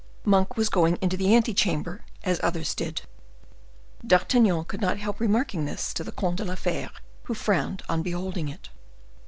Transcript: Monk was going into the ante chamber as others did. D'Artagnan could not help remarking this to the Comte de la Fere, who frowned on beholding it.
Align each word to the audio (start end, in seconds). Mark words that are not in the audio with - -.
Monk 0.25 0.57
was 0.57 0.67
going 0.69 0.95
into 0.99 1.15
the 1.15 1.35
ante 1.35 1.53
chamber 1.53 2.03
as 2.23 2.39
others 2.41 2.73
did. 2.73 3.03
D'Artagnan 4.03 4.65
could 4.65 4.81
not 4.81 4.97
help 4.97 5.19
remarking 5.19 5.65
this 5.65 5.93
to 5.93 6.03
the 6.03 6.11
Comte 6.11 6.37
de 6.37 6.45
la 6.45 6.55
Fere, 6.55 6.89
who 7.25 7.35
frowned 7.35 7.83
on 7.87 8.01
beholding 8.01 8.49
it. 8.49 8.71